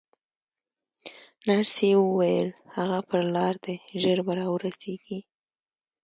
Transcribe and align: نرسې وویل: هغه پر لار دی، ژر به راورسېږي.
نرسې 1.47 1.89
وویل: 1.97 2.49
هغه 2.75 2.99
پر 3.09 3.21
لار 3.35 3.55
دی، 3.63 3.75
ژر 4.01 4.17
به 4.25 4.33
راورسېږي. 4.39 5.19